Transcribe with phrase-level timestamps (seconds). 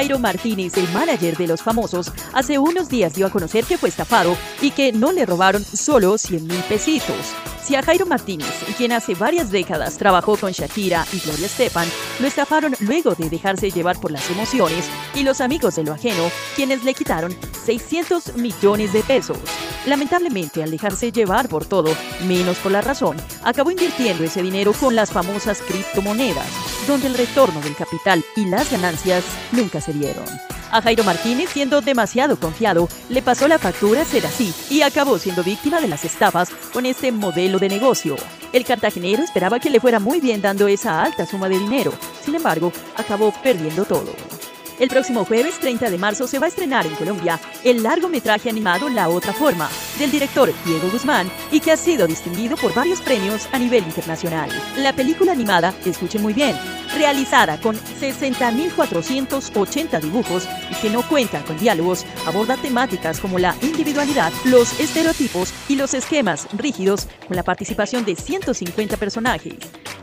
[0.00, 3.90] Jairo Martínez, el manager de los famosos, hace unos días dio a conocer que fue
[3.90, 7.34] estafado y que no le robaron solo 100 mil pesitos.
[7.62, 11.86] Si a Jairo Martínez, quien hace varias décadas trabajó con Shakira y Gloria Estefan,
[12.18, 16.30] lo estafaron luego de dejarse llevar por las emociones y los amigos de lo ajeno,
[16.56, 17.36] quienes le quitaron
[17.66, 19.36] 600 millones de pesos.
[19.86, 21.94] Lamentablemente, al dejarse llevar por todo,
[22.26, 26.46] menos por la razón, acabó invirtiendo ese dinero con las famosas criptomonedas,
[26.90, 30.24] donde el retorno del capital y las ganancias nunca se dieron.
[30.72, 35.16] A Jairo Martínez, siendo demasiado confiado, le pasó la factura a ser así y acabó
[35.18, 38.16] siendo víctima de las estafas con este modelo de negocio.
[38.52, 41.92] El cartagenero esperaba que le fuera muy bien dando esa alta suma de dinero,
[42.24, 44.12] sin embargo, acabó perdiendo todo.
[44.80, 48.88] El próximo jueves 30 de marzo se va a estrenar en Colombia el largometraje animado
[48.88, 49.68] La Otra Forma,
[50.00, 54.48] del director Diego Guzmán, y que ha sido distinguido por varios premios a nivel internacional.
[54.78, 56.56] La película animada, escuchen muy bien,
[56.96, 64.32] realizada con 60.480 dibujos y que no cuenta con diálogos, aborda temáticas como la individualidad,
[64.46, 69.56] los estereotipos y los esquemas rígidos con la participación de 150 personajes.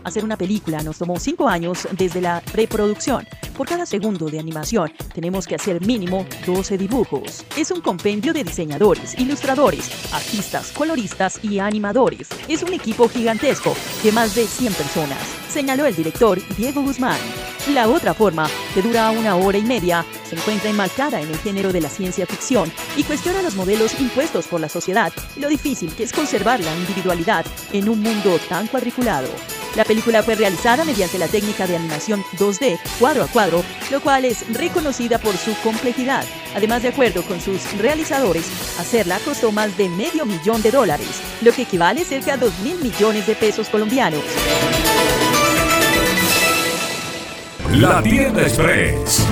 [0.04, 3.26] Hacer una película nos tomó 5 años desde la preproducción
[3.58, 7.44] por cada segundo de animación tenemos que hacer mínimo 12 dibujos.
[7.58, 12.30] Es un compendio de diseñadores, ilustradores, artistas, coloristas y animadores.
[12.48, 17.20] Es un equipo gigantesco de más de 100 personas, señaló el director Diego Guzmán.
[17.74, 21.74] La otra forma, que dura una hora y media, se encuentra enmarcada en el género
[21.74, 25.94] de la ciencia ficción y cuestiona los modelos impuestos por la sociedad y lo difícil
[25.94, 29.28] que es conservar la individualidad en un mundo tan cuadriculado.
[29.78, 34.26] La película fue realizada mediante la técnica de animación 2D cuadro a cuadro, lo cual
[34.26, 36.26] es reconocida por su complejidad.
[36.56, 41.52] Además, de acuerdo con sus realizadores, hacerla costó más de medio millón de dólares, lo
[41.52, 44.24] que equivale cerca a 2 mil millones de pesos colombianos.
[47.74, 49.28] La Tienda Express.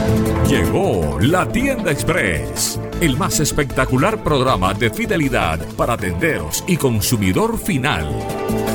[0.47, 8.75] Llegó la Tienda Express, el más espectacular programa de fidelidad para atenderos y consumidor final.